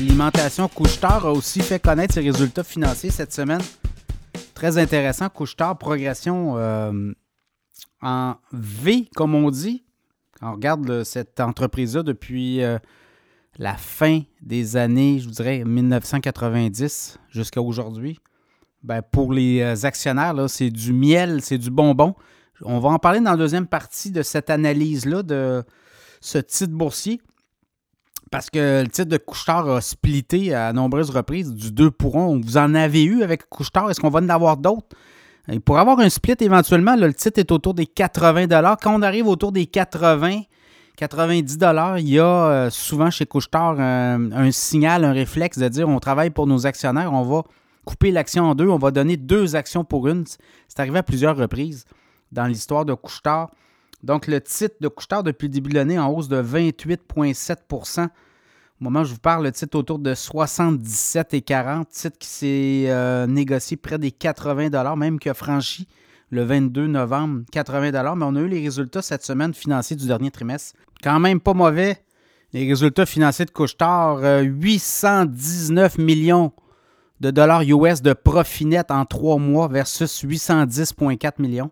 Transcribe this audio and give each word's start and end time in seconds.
l'alimentation. 0.00 0.68
Couchetard 0.68 1.26
a 1.26 1.32
aussi 1.32 1.60
fait 1.60 1.80
connaître 1.80 2.14
ses 2.14 2.20
résultats 2.20 2.62
financiers 2.62 3.10
cette 3.10 3.32
semaine. 3.32 3.60
Très 4.54 4.78
intéressant. 4.78 5.28
Couchetard, 5.28 5.76
progression 5.76 6.56
euh, 6.56 7.12
en 8.00 8.36
V, 8.52 9.08
comme 9.16 9.34
on 9.34 9.50
dit. 9.50 9.84
on 10.40 10.52
regarde 10.52 11.02
cette 11.02 11.40
entreprise-là 11.40 12.04
depuis 12.04 12.62
euh, 12.62 12.78
la 13.58 13.74
fin 13.74 14.20
des 14.40 14.76
années, 14.76 15.18
je 15.18 15.26
vous 15.26 15.34
dirais, 15.34 15.64
1990 15.64 17.18
jusqu'à 17.30 17.60
aujourd'hui, 17.60 18.20
ben, 18.84 19.02
pour 19.02 19.32
les 19.32 19.62
euh, 19.62 19.84
actionnaires, 19.84 20.48
c'est 20.48 20.70
du 20.70 20.92
miel, 20.92 21.42
c'est 21.42 21.58
du 21.58 21.72
bonbon. 21.72 22.14
On 22.62 22.78
va 22.78 22.90
en 22.90 23.00
parler 23.00 23.18
dans 23.18 23.32
la 23.32 23.36
deuxième 23.36 23.66
partie 23.66 24.12
de 24.12 24.22
cette 24.22 24.48
analyse-là 24.48 25.24
de 25.24 25.64
ce 26.20 26.38
titre 26.38 26.72
boursier. 26.72 27.20
Parce 28.30 28.50
que 28.50 28.82
le 28.82 28.88
titre 28.88 29.08
de 29.08 29.16
Couchetard 29.16 29.68
a 29.68 29.80
splitté 29.80 30.54
à 30.54 30.72
nombreuses 30.72 31.10
reprises 31.10 31.52
du 31.52 31.72
2 31.72 31.90
pour 31.90 32.16
1. 32.16 32.40
Vous 32.40 32.56
en 32.56 32.74
avez 32.74 33.04
eu 33.04 33.22
avec 33.22 33.48
Couchetard? 33.48 33.90
Est-ce 33.90 34.00
qu'on 34.00 34.10
va 34.10 34.20
en 34.20 34.28
avoir 34.28 34.56
d'autres? 34.56 34.86
Pour 35.64 35.78
avoir 35.78 35.98
un 36.00 36.10
split 36.10 36.34
éventuellement, 36.40 36.94
le 36.94 37.14
titre 37.14 37.38
est 37.38 37.50
autour 37.50 37.72
des 37.72 37.86
80 37.86 38.48
Quand 38.82 38.98
on 38.98 39.02
arrive 39.02 39.26
autour 39.26 39.52
des 39.52 39.66
80 39.66 40.42
90 40.96 41.58
il 41.98 42.08
y 42.08 42.18
a 42.18 42.24
euh, 42.24 42.70
souvent 42.70 43.08
chez 43.08 43.24
Couchetard 43.24 43.78
un, 43.78 44.32
un, 44.32 44.50
signal, 44.50 45.04
un 45.04 45.12
réflexe 45.12 45.56
de 45.56 45.68
dire 45.68 45.88
on 45.88 46.00
travaille 46.00 46.30
pour 46.30 46.48
nos 46.48 46.66
actionnaires, 46.66 47.12
on 47.12 47.22
va 47.22 47.44
couper 47.84 48.10
l'action 48.10 48.44
en 48.44 48.54
deux, 48.56 48.68
on 48.68 48.78
va 48.78 48.90
donner 48.90 49.16
deux 49.16 49.54
actions 49.54 49.84
pour 49.84 50.08
une. 50.08 50.24
C'est 50.66 50.80
arrivé 50.80 50.98
à 50.98 51.04
plusieurs 51.04 51.36
reprises 51.36 51.84
dans 52.32 52.46
l'histoire 52.46 52.84
de 52.84 52.94
Couchetard. 52.94 53.50
Donc, 54.02 54.26
le 54.26 54.40
titre 54.40 54.76
de 54.80 54.88
Couchetard 54.88 55.22
depuis 55.22 55.46
le 55.48 55.52
début 55.52 55.70
de 55.70 55.74
l'année 55.74 55.98
en 55.98 56.08
hausse 56.08 56.28
de 56.28 56.40
28,7% 56.40 58.04
Au 58.04 58.08
moment 58.80 59.00
où 59.00 59.04
je 59.04 59.12
vous 59.12 59.18
parle, 59.18 59.44
le 59.44 59.52
titre 59.52 59.76
autour 59.76 59.98
de 59.98 60.14
77,40 60.14 61.86
titre 61.86 62.18
qui 62.18 62.28
s'est 62.28 62.84
euh, 62.88 63.26
négocié 63.26 63.76
près 63.76 63.98
des 63.98 64.12
80 64.12 64.96
même 64.96 65.18
qui 65.18 65.28
a 65.28 65.34
franchi 65.34 65.88
le 66.30 66.44
22 66.44 66.86
novembre 66.86 67.42
80 67.50 68.14
mais 68.14 68.24
on 68.24 68.36
a 68.36 68.40
eu 68.40 68.48
les 68.48 68.60
résultats 68.60 69.02
cette 69.02 69.24
semaine 69.24 69.54
financiers 69.54 69.96
du 69.96 70.06
dernier 70.06 70.30
trimestre. 70.30 70.76
Quand 71.02 71.18
même 71.18 71.40
pas 71.40 71.54
mauvais. 71.54 72.02
Les 72.52 72.66
résultats 72.66 73.04
financiers 73.04 73.44
de 73.44 73.50
Couchetard, 73.50 74.20
819 74.42 75.98
euh, 75.98 76.02
millions 76.02 76.52
de 77.20 77.30
dollars 77.30 77.62
US 77.62 78.00
de 78.00 78.12
profit 78.12 78.64
net 78.64 78.90
en 78.90 79.04
trois 79.04 79.38
mois 79.38 79.68
versus 79.68 80.24
810,4 80.24 81.32
millions. 81.38 81.70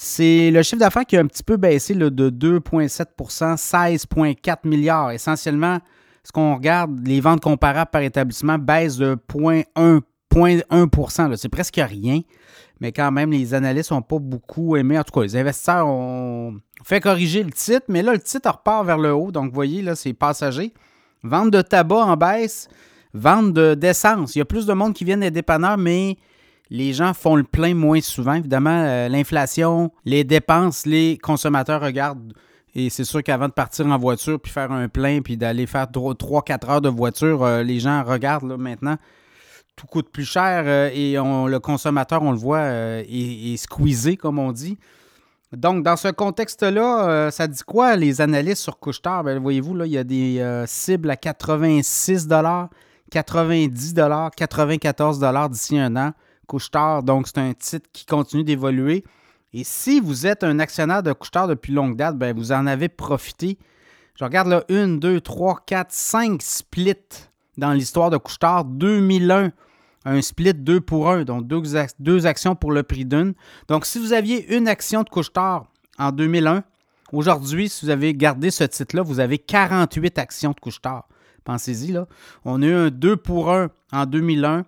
C'est 0.00 0.52
le 0.52 0.62
chiffre 0.62 0.78
d'affaires 0.78 1.04
qui 1.04 1.16
a 1.16 1.20
un 1.20 1.26
petit 1.26 1.42
peu 1.42 1.56
baissé 1.56 1.92
de 1.92 2.30
2,7% 2.30 3.56
16,4 3.56 4.58
milliards. 4.62 5.10
Essentiellement, 5.10 5.80
ce 6.22 6.30
qu'on 6.30 6.54
regarde, 6.54 7.04
les 7.04 7.20
ventes 7.20 7.40
comparables 7.40 7.90
par 7.90 8.02
établissement 8.02 8.58
baissent 8.58 8.96
de 8.96 9.16
0,1% 9.28 11.36
C'est 11.36 11.48
presque 11.48 11.80
rien, 11.82 12.20
mais 12.78 12.92
quand 12.92 13.10
même, 13.10 13.32
les 13.32 13.54
analystes 13.54 13.90
n'ont 13.90 14.02
pas 14.02 14.20
beaucoup 14.20 14.76
aimé. 14.76 14.96
En 14.96 15.02
tout 15.02 15.10
cas, 15.10 15.22
les 15.22 15.34
investisseurs 15.34 15.88
ont 15.88 16.60
fait 16.84 17.00
corriger 17.00 17.42
le 17.42 17.50
titre, 17.50 17.86
mais 17.88 18.02
là, 18.02 18.12
le 18.12 18.20
titre 18.20 18.48
repart 18.48 18.86
vers 18.86 18.98
le 18.98 19.12
haut. 19.12 19.32
Donc, 19.32 19.48
vous 19.48 19.54
voyez, 19.54 19.82
là, 19.82 19.96
c'est 19.96 20.12
passager. 20.12 20.74
Vente 21.24 21.50
de 21.50 21.60
tabac 21.60 22.04
en 22.04 22.16
baisse, 22.16 22.68
vente 23.14 23.52
d'essence. 23.52 24.36
Il 24.36 24.38
y 24.38 24.42
a 24.42 24.44
plus 24.44 24.64
de 24.64 24.74
monde 24.74 24.94
qui 24.94 25.04
viennent 25.04 25.18
des 25.18 25.32
dépanneurs, 25.32 25.76
mais 25.76 26.18
les 26.70 26.92
gens 26.92 27.14
font 27.14 27.36
le 27.36 27.44
plein 27.44 27.74
moins 27.74 28.00
souvent. 28.00 28.34
Évidemment, 28.34 28.82
euh, 28.84 29.08
l'inflation, 29.08 29.90
les 30.04 30.24
dépenses, 30.24 30.86
les 30.86 31.18
consommateurs 31.18 31.80
regardent. 31.80 32.34
Et 32.74 32.90
c'est 32.90 33.04
sûr 33.04 33.22
qu'avant 33.22 33.48
de 33.48 33.52
partir 33.52 33.86
en 33.86 33.98
voiture 33.98 34.38
puis 34.38 34.52
faire 34.52 34.70
un 34.70 34.88
plein 34.88 35.20
puis 35.22 35.36
d'aller 35.36 35.66
faire 35.66 35.86
3-4 35.86 36.70
heures 36.70 36.80
de 36.80 36.88
voiture, 36.88 37.42
euh, 37.42 37.62
les 37.62 37.80
gens 37.80 38.04
regardent 38.04 38.58
maintenant. 38.58 38.96
Tout 39.76 39.86
coûte 39.86 40.10
plus 40.10 40.24
cher 40.24 40.64
euh, 40.66 40.90
et 40.92 41.14
le 41.14 41.58
consommateur, 41.58 42.22
on 42.22 42.32
le 42.32 42.38
voit, 42.38 42.64
est, 42.64 43.56
squeezé, 43.56 44.16
comme 44.16 44.38
on 44.38 44.52
dit. 44.52 44.76
Donc, 45.52 45.82
dans 45.82 45.96
ce 45.96 46.08
contexte-là, 46.08 47.30
ça 47.30 47.46
dit 47.46 47.62
quoi 47.64 47.96
les 47.96 48.20
analystes 48.20 48.62
sur 48.62 48.78
Couchetard? 48.78 49.24
Ben, 49.24 49.38
voyez-vous, 49.38 49.74
là, 49.74 49.86
il 49.86 49.92
y 49.92 49.98
a 49.98 50.04
des 50.04 50.64
cibles 50.66 51.10
à 51.10 51.16
86 51.16 52.28
90 53.10 53.94
94 54.36 55.20
d'ici 55.50 55.78
un 55.78 55.96
an 55.96 56.12
couche 56.48 56.70
Donc, 57.04 57.28
c'est 57.28 57.38
un 57.38 57.54
titre 57.54 57.88
qui 57.92 58.04
continue 58.06 58.42
d'évoluer. 58.42 59.04
Et 59.52 59.62
si 59.62 60.00
vous 60.00 60.26
êtes 60.26 60.42
un 60.42 60.58
actionnaire 60.58 61.04
de 61.04 61.12
couche 61.12 61.30
depuis 61.30 61.72
longue 61.72 61.96
date, 61.96 62.18
ben, 62.18 62.36
vous 62.36 62.50
en 62.50 62.66
avez 62.66 62.88
profité. 62.88 63.58
Je 64.16 64.24
regarde 64.24 64.48
là, 64.48 64.64
1, 64.68 64.96
2, 64.96 65.20
3, 65.20 65.60
4, 65.64 65.92
5 65.92 66.42
splits 66.42 66.96
dans 67.56 67.72
l'histoire 67.72 68.10
de 68.10 68.16
couche 68.16 68.38
2001, 68.64 69.52
un 70.04 70.22
split 70.22 70.54
2 70.54 70.80
pour 70.80 71.10
1, 71.10 71.24
donc 71.24 71.46
deux, 71.46 72.26
actions 72.26 72.56
pour 72.56 72.72
le 72.72 72.82
prix 72.82 73.04
d'une. 73.04 73.34
Donc, 73.68 73.86
si 73.86 73.98
vous 73.98 74.12
aviez 74.12 74.56
une 74.56 74.66
action 74.66 75.02
de 75.02 75.08
couche 75.08 75.30
en 75.36 76.12
2001, 76.12 76.64
aujourd'hui, 77.12 77.68
si 77.68 77.84
vous 77.84 77.90
avez 77.90 78.14
gardé 78.14 78.50
ce 78.50 78.64
titre-là, 78.64 79.02
vous 79.02 79.20
avez 79.20 79.38
48 79.38 80.18
actions 80.18 80.50
de 80.50 80.60
couche 80.60 80.80
Pensez-y, 81.44 81.92
là. 81.92 82.06
On 82.44 82.62
a 82.62 82.66
eu 82.66 82.74
un 82.74 82.90
2 82.90 83.16
pour 83.16 83.52
1 83.52 83.70
en 83.92 84.06
2001, 84.06 84.64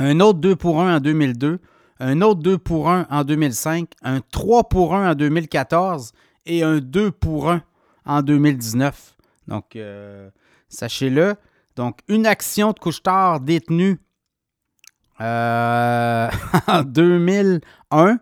un 0.00 0.18
autre 0.20 0.40
2 0.40 0.56
pour 0.56 0.80
1 0.80 0.96
en 0.96 1.00
2002, 1.00 1.60
un 2.00 2.22
autre 2.22 2.40
2 2.40 2.58
pour 2.58 2.90
1 2.90 3.06
en 3.10 3.22
2005, 3.22 3.90
un 4.02 4.20
3 4.32 4.68
pour 4.68 4.94
1 4.94 5.10
en 5.10 5.14
2014 5.14 6.12
et 6.46 6.62
un 6.62 6.78
2 6.78 7.10
pour 7.10 7.50
1 7.50 7.62
en 8.06 8.22
2019. 8.22 9.16
Donc, 9.46 9.76
euh, 9.76 10.30
sachez-le. 10.70 11.34
Donc, 11.76 11.98
une 12.08 12.26
action 12.26 12.72
de 12.72 12.78
couche-tard 12.78 13.40
détenue 13.40 14.00
euh, 15.20 16.30
en 16.66 16.82
2001, 16.82 18.18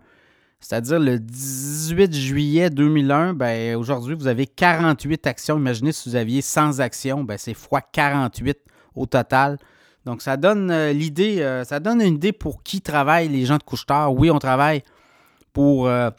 c'est-à-dire 0.59 0.99
le 0.99 1.21
18 1.21 2.13
juillet 2.13 2.71
2001, 2.71 3.35
ben, 3.35 3.77
aujourd'hui, 3.77 4.17
vous 4.17 4.27
avez 4.27 4.49
48 4.49 5.29
actions. 5.29 5.57
Imaginez 5.57 5.93
si 5.93 6.09
vous 6.09 6.17
aviez 6.17 6.43
100 6.43 6.81
actions, 6.81 7.23
ben, 7.23 7.39
c'est 7.39 7.55
fois 7.55 7.81
48 7.81 8.59
au 8.97 9.07
total. 9.07 9.59
Donc, 10.05 10.23
ça 10.23 10.37
donne 10.37 10.71
euh, 10.71 10.93
l'idée, 10.93 11.41
euh, 11.41 11.65
ça 11.65 11.81
donne 11.81 12.01
une 12.01 12.15
idée 12.15 12.33
pour 12.33 12.63
qui 12.63 12.81
travaillent 12.81 13.29
les 13.29 13.45
gens 13.45 13.59
de 13.59 13.63
couche 13.63 13.85
Oui, 14.11 14.31
on 14.31 14.39
travaille 14.39 14.83
pour 15.53 15.87
euh, 15.87 16.11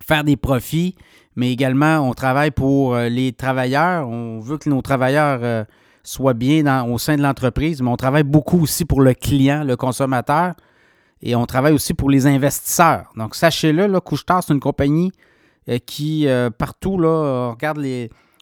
faire 0.00 0.24
des 0.24 0.36
profits, 0.36 0.94
mais 1.34 1.52
également, 1.52 1.98
on 1.98 2.14
travaille 2.14 2.50
pour 2.50 2.96
les 2.96 3.32
travailleurs. 3.32 4.08
On 4.08 4.40
veut 4.40 4.58
que 4.58 4.68
nos 4.68 4.82
travailleurs 4.82 5.66
soient 6.02 6.34
bien 6.34 6.84
au 6.84 6.98
sein 6.98 7.16
de 7.16 7.22
l'entreprise, 7.22 7.80
mais 7.80 7.90
on 7.90 7.96
travaille 7.96 8.24
beaucoup 8.24 8.62
aussi 8.62 8.84
pour 8.84 9.00
le 9.00 9.14
client, 9.14 9.62
le 9.64 9.76
consommateur, 9.76 10.54
et 11.22 11.36
on 11.36 11.46
travaille 11.46 11.72
aussi 11.72 11.94
pour 11.94 12.10
les 12.10 12.26
investisseurs. 12.26 13.12
Donc, 13.16 13.34
sachez-le, 13.36 13.86
là, 13.86 14.00
c'est 14.04 14.52
une 14.52 14.60
compagnie 14.60 15.12
qui, 15.86 16.26
partout, 16.58 16.96
regarde 16.96 17.84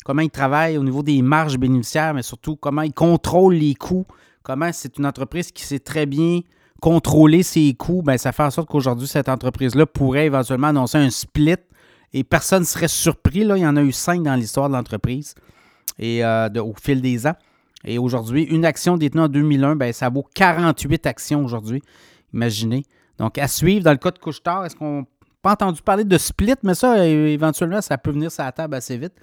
comment 0.05 0.23
ils 0.23 0.31
travaillent 0.31 0.79
au 0.79 0.85
niveau 0.85 1.03
des 1.03 1.21
marges 1.21 1.59
bénéficiaires, 1.59 2.15
mais 2.15 2.23
surtout 2.23 2.57
comment 2.57 2.83
ils 2.83 2.95
contrôlent 2.95 3.55
les 3.55 3.75
coûts 3.75 4.07
comment 4.47 4.71
c'est 4.73 4.97
une 4.97 5.07
entreprise 5.07 5.51
qui 5.51 5.65
sait 5.65 5.81
très 5.81 6.07
bien 6.07 6.41
contrôler 6.81 7.43
ses 7.43 7.75
coûts, 7.75 8.03
ben, 8.03 8.17
ça 8.17 8.31
fait 8.31 8.45
en 8.45 8.51
sorte 8.53 8.69
qu'aujourd'hui, 8.69 9.09
cette 9.09 9.29
entreprise-là 9.29 9.87
pourrait 9.87 10.27
éventuellement 10.27 10.69
annoncer 10.69 10.99
un 10.99 11.11
split 11.11 11.57
et 12.13 12.23
personne 12.23 12.61
ne 12.61 12.67
serait 12.67 12.87
surpris. 12.87 13.43
Là. 13.43 13.57
Il 13.57 13.63
y 13.63 13.67
en 13.67 13.77
a 13.77 13.83
eu 13.83 13.91
cinq 13.91 14.23
dans 14.23 14.37
l'histoire 14.37 14.69
de 14.69 14.75
l'entreprise 14.75 15.35
et 15.99 16.25
euh, 16.25 16.49
au 16.63 16.75
fil 16.81 17.01
des 17.01 17.27
ans. 17.27 17.35
Et 17.85 17.99
aujourd'hui, 17.99 18.45
une 18.45 18.65
action 18.65 18.97
détenue 18.97 19.23
en 19.23 19.29
2001, 19.29 19.75
ben, 19.75 19.93
ça 19.93 20.11
vaut 20.11 20.25
48 20.37 21.07
actions 21.07 21.45
aujourd'hui. 21.45 21.83
Imaginez. 22.33 22.85
Donc, 23.19 23.39
à 23.39 23.49
suivre 23.49 23.83
dans 23.83 23.91
le 23.91 23.97
cas 23.97 24.13
de 24.13 24.19
Couchetard, 24.21 24.65
est-ce 24.65 24.77
qu'on 24.77 25.01
n'a 25.01 25.07
pas 25.43 25.53
entendu 25.53 25.83
parler 25.83 26.05
de 26.05 26.19
split, 26.19 26.55
mais 26.63 26.75
ça, 26.75 27.05
éventuellement, 27.05 27.81
ça 27.81 27.99
peut 27.99 28.13
venir 28.13 28.31
sur 28.31 28.45
la 28.45 28.53
table 28.53 28.77
assez 28.77 28.97
vite. 28.97 29.15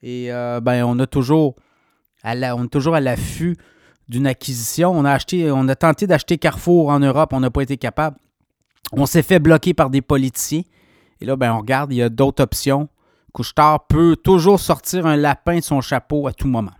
Et 0.00 0.32
euh, 0.32 0.60
ben, 0.60 0.84
on 0.84 0.96
a 1.00 1.08
toujours 1.08 1.56
on 2.24 2.64
est 2.64 2.68
toujours 2.68 2.94
à 2.94 3.00
l'affût 3.00 3.56
d'une 4.08 4.26
acquisition. 4.26 4.92
On 4.92 5.04
a 5.04 5.74
tenté 5.74 6.06
d'acheter 6.06 6.38
Carrefour 6.38 6.88
en 6.88 7.00
Europe, 7.00 7.32
on 7.32 7.40
n'a 7.40 7.50
pas 7.50 7.62
été 7.62 7.76
capable. 7.76 8.16
On 8.92 9.06
s'est 9.06 9.22
fait 9.22 9.38
bloquer 9.38 9.74
par 9.74 9.90
des 9.90 10.02
politiciens. 10.02 10.62
Et 11.20 11.24
là, 11.24 11.36
ben, 11.36 11.52
on 11.52 11.58
regarde, 11.58 11.92
il 11.92 11.96
y 11.96 12.02
a 12.02 12.08
d'autres 12.08 12.42
options. 12.42 12.88
Couchetard 13.32 13.86
peut 13.86 14.16
toujours 14.16 14.60
sortir 14.60 15.06
un 15.06 15.16
lapin 15.16 15.56
de 15.56 15.64
son 15.64 15.80
chapeau 15.80 16.26
à 16.28 16.32
tout 16.32 16.48
moment. 16.48 16.72